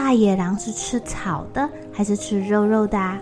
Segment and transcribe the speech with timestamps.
[0.00, 3.18] 大野狼是吃草的还是吃肉肉的啊？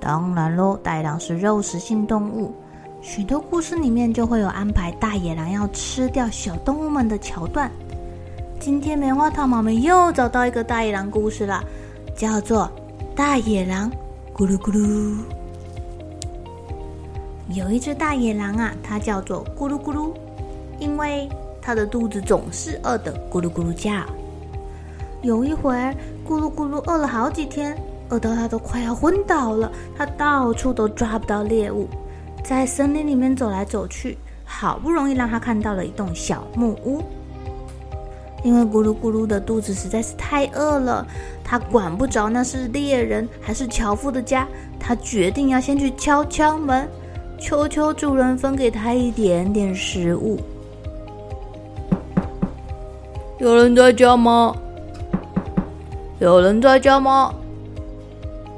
[0.00, 2.54] 当然喽，大野狼是肉食性动物。
[3.02, 7.68] 许多故事里面就会有安排大野狼要吃掉小动物们的桥段。
[8.60, 11.60] 今天棉花糖妈咪又找到一个大野狼故事了，
[12.14, 12.70] 叫做
[13.16, 13.90] 《大野狼
[14.32, 14.78] 咕噜咕噜》。
[17.48, 20.12] 有一只大野狼啊，它叫做咕噜咕噜，
[20.78, 21.28] 因为
[21.60, 23.90] 它的肚子总是饿得咕噜咕噜叫。
[25.22, 25.74] 有一回，
[26.26, 27.76] 咕噜咕噜饿了好几天，
[28.08, 29.70] 饿到它都快要昏倒了。
[29.96, 31.86] 它到处都抓不到猎物，
[32.42, 37.02] 在森林里面走来走去，好不容易让它看到了一栋小木屋。
[38.42, 41.06] 因为咕噜咕噜的肚子实在是太饿了，
[41.44, 44.48] 它管不着那是猎人还是樵夫的家，
[44.78, 46.88] 它决定要先去敲敲门。
[47.38, 50.38] 求求主人分给他一点点食物。
[53.38, 54.54] 有人在家吗？
[56.20, 57.34] 有人在家吗？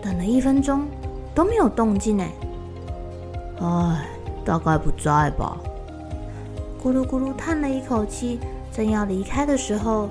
[0.03, 0.84] 等了一分钟
[1.33, 2.25] 都没有动静呢。
[3.61, 4.05] 唉，
[4.45, 5.56] 大概不在吧。
[6.83, 8.41] 咕噜咕噜叹了一口气，
[8.73, 10.09] 正要离开的时候，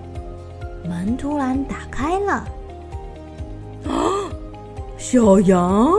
[0.87, 2.31] 门突然打开了。
[3.83, 3.99] 啊，
[4.97, 5.91] 小羊！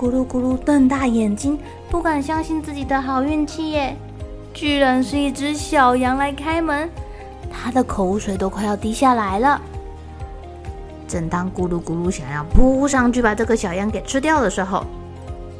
[0.00, 1.58] 咕噜咕噜瞪大眼睛，
[1.90, 3.94] 不敢相信自己的好运气耶！
[4.54, 6.88] 居然是一只小羊来开门，
[7.52, 9.60] 他的口水都快要滴下来了。
[11.08, 14.84] 正当咕噜咕噜想要扑上去把这个小羊给吃掉的时候，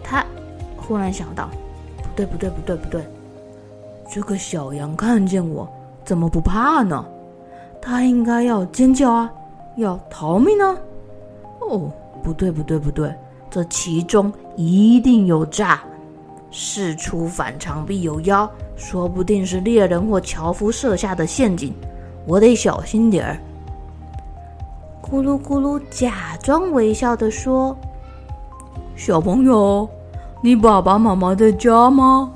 [0.05, 0.25] 他
[0.77, 1.49] 忽然想到：
[1.97, 3.03] 不对，不对，不对，不对！
[4.11, 5.69] 这个小羊看见我，
[6.05, 7.05] 怎么不怕呢？
[7.81, 9.33] 它应该要尖叫啊，
[9.77, 10.77] 要逃命啊！
[11.61, 11.91] 哦，
[12.23, 13.15] 不对，不对，不对！
[13.51, 15.81] 这其中一定有诈，
[16.51, 21.73] 事出反常必有妖，说不定是猎人或樵夫设下的陷阱，
[22.27, 23.41] 我得小心点儿。
[25.11, 27.75] 咕噜咕噜假装微笑的说
[28.95, 29.89] ：“小朋友，
[30.43, 32.31] 你爸爸妈妈在家吗？”“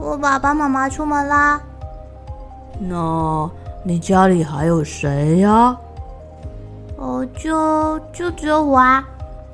[0.00, 1.60] 我爸爸妈妈出门啦。
[2.80, 3.50] ”“那
[3.82, 5.76] 你家里还有谁呀
[6.96, 9.06] ？”“哦，就就只有我啊。”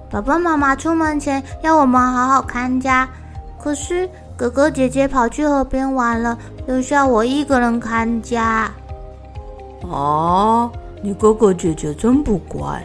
[0.08, 3.08] 爸爸妈妈出门前要我们好好看家，
[3.58, 8.70] 可是哥哥姐姐跑去河边玩了，留下我一个人看家。
[9.91, 10.70] 啊，
[11.04, 12.82] 你哥哥姐姐真不乖。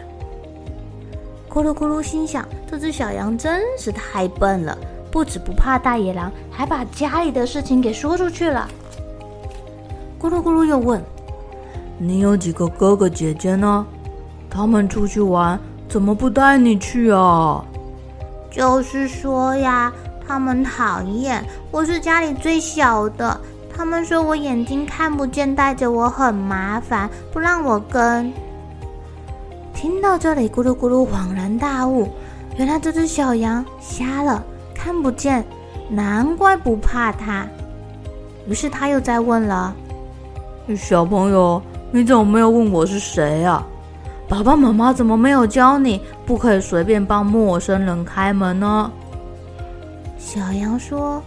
[1.48, 4.76] 咕噜咕噜心想：这只小羊真是太笨了，
[5.10, 8.68] 不止不怕大野狼，还把家里的事情给说出去了。
[10.20, 11.02] 咕噜咕噜又问
[11.96, 13.86] ：“你有几个哥哥姐姐呢？
[14.50, 17.64] 他们出去玩？”怎么不带你去啊？
[18.50, 19.90] 就是说呀，
[20.28, 23.40] 他们讨厌，我是家里最小的。
[23.76, 28.32] 他们说我眼睛看不见，带着我很麻烦，不让我跟。
[29.74, 32.08] 听到这里，咕噜咕噜恍然大悟，
[32.56, 34.44] 原来这只小羊瞎了，
[34.74, 35.44] 看不见，
[35.88, 37.46] 难怪不怕它。
[38.46, 39.74] 于是他又再问了
[40.76, 43.66] ：“小朋友，你怎么没有问我是谁啊？”
[44.28, 48.90] 爸爸妈妈怎么没有教你不可以随便帮陌生人开门呢？
[50.18, 51.22] 小羊说：“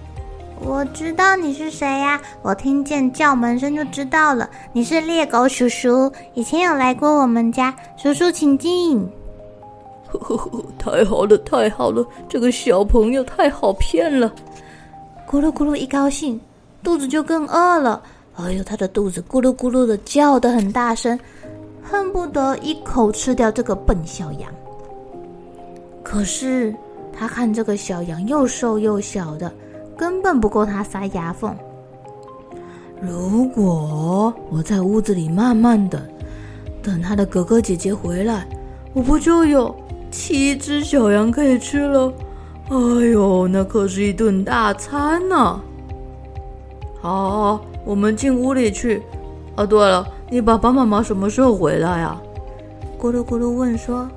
[0.62, 4.50] 我知道你是谁呀，我听见叫门声就知道了。
[4.72, 7.74] 你是猎狗叔叔，以前有来过我们家。
[7.98, 9.08] 叔叔，请进。”
[10.08, 14.32] 呵呵呵，太好了，太好了，这个小朋友太好骗了。
[15.28, 16.40] 咕噜咕噜一高兴，
[16.84, 18.02] 肚子就更饿了。
[18.36, 21.20] 哎呦，他的肚子咕噜咕噜的叫得很大声。
[21.82, 24.50] 恨不得一口吃掉这个笨小羊。
[26.02, 26.74] 可是
[27.12, 29.52] 他看这个小羊又瘦又小的，
[29.98, 31.56] 根本不够他塞牙缝。
[33.02, 36.02] 如果我在屋子里慢慢等，
[36.82, 38.48] 等他的哥哥姐姐回来，
[38.94, 39.76] 我不就有
[40.10, 42.14] 七只小羊可以吃了？
[42.70, 42.78] 哎
[43.12, 45.36] 呦，那可是一顿大餐呢、
[47.02, 49.02] 好，好，好，我们进屋里去。
[49.58, 52.20] 哦，对了，你爸爸妈妈什么时候回来呀？
[52.98, 54.08] 咕噜咕噜问说。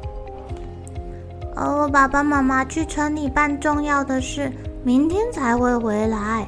[1.56, 4.52] 哦，我爸爸妈妈去城里办重要的事，
[4.86, 6.46] 明天才会回来。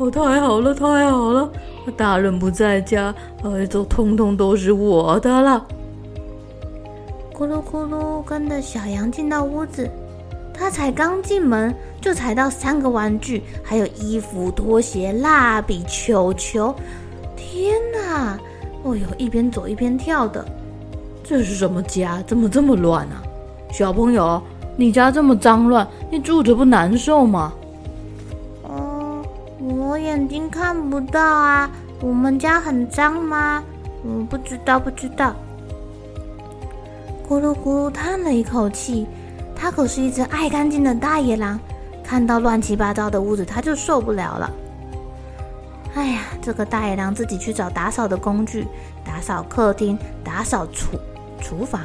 [0.00, 1.48] 哦，太好了，太好了！
[1.96, 3.14] 大人不在家，
[3.44, 5.64] 哎，都通通都是我的了。
[7.32, 9.88] 咕噜咕噜跟着小羊进到屋子，
[10.52, 16.74] 他才刚进门，就踩到三个玩具，还有衣服、拖鞋、蜡笔、球球。
[17.36, 18.36] 天哪！
[18.82, 20.44] 哦哟，一边走一边跳的，
[21.22, 22.20] 这是什么家？
[22.26, 23.22] 怎么这么乱啊？
[23.70, 24.42] 小朋友，
[24.76, 27.52] 你家这么脏乱，你住着不难受吗？
[28.62, 29.24] 哦，
[29.60, 31.70] 我眼睛看不到啊。
[32.00, 33.62] 我们家很脏吗？
[34.04, 35.32] 嗯，不知道，不知道。
[37.26, 39.06] 咕噜咕噜叹了一口气，
[39.56, 41.58] 它可是一只爱干净的大野狼，
[42.02, 44.50] 看到乱七八糟的屋子，它就受不了了。
[45.94, 48.66] 哎呀，这个大野狼自己去找打扫的工具，
[49.04, 50.98] 打扫客厅，打扫厨
[51.40, 51.80] 厨房。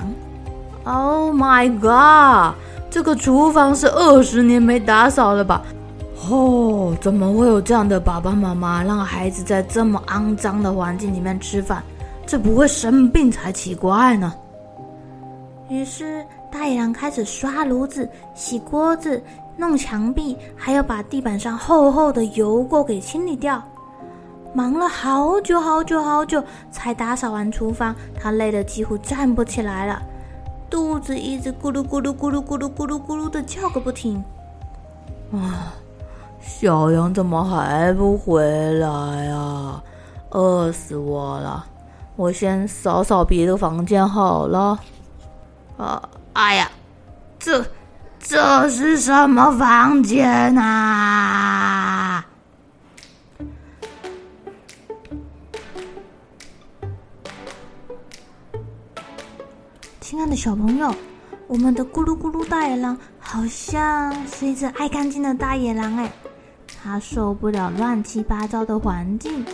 [0.83, 2.56] Oh my god！
[2.89, 5.63] 这个厨房是二十年没打扫了吧？
[6.30, 11.83] 哦，怎么会有这样的爸爸妈妈让孩子在这么肮脏的环境里面吃饭？
[12.25, 14.33] 这不会生病才奇怪呢。
[15.69, 19.21] 于是大野狼开始刷炉子、洗锅子、
[19.56, 23.63] 弄墙壁，还要把地板上厚厚的油垢给清理掉。
[24.51, 30.01] 忙了好久好久好久，才打扫完厨房，他累得几乎站不起来了。
[30.69, 34.24] 肚子一直咕噜咕噜咕噜咕噜咕噜咕噜的叫个不停。
[35.31, 35.74] 啊，
[36.42, 38.88] 小羊怎么还不回来
[39.30, 39.83] 啊？
[40.31, 41.66] 饿死我了！
[42.16, 44.80] 我先扫扫别的房间好了。
[45.77, 46.69] 啊，哎呀，
[47.39, 47.66] 这
[48.19, 51.78] 这是什么房间啊？
[60.19, 60.94] 亲爱的小朋友，
[61.48, 66.12] 我们的咕噜咕噜大野狼好像是一只爱干净的大野狼哎，
[66.83, 69.45] 它受不了乱七八糟的环境。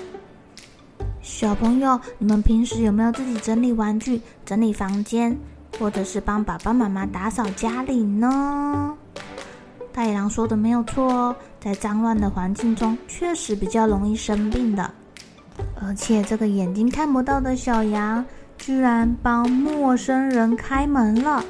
[1.22, 5.38] 小朋友，你们平时有没有自己整理玩具、整理房间，
[5.78, 8.92] 或者是帮爸爸妈妈打扫家里呢？
[9.94, 14.90] 大野狼说的没有错哦，在脏乱的环境中，确实比较容易生病的。
[15.80, 18.26] 而且这个眼睛看不到的小羊，
[18.58, 21.44] 居然帮陌生人开门了，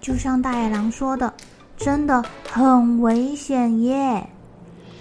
[0.00, 1.32] 就像大野狼说的，
[1.76, 4.28] 真的很危险耶！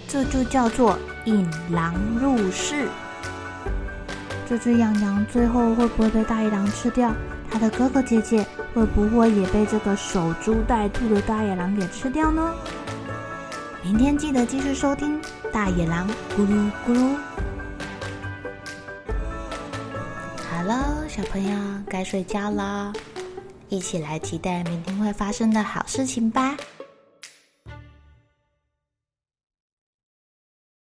[0.07, 2.87] 这就叫做引狼入室。
[4.47, 7.13] 这只羊羊最后会不会被大野狼吃掉？
[7.51, 12.51] 它的哥哥姐姐会不会也被这个守株待兔的大野狼给吃掉呢？
[13.83, 15.21] 明天记得继续收听
[15.51, 16.97] 《大野狼咕噜咕噜》。
[21.19, 22.93] 小朋友，该睡觉了，
[23.67, 26.55] 一起来期待明天会发生的好事情吧。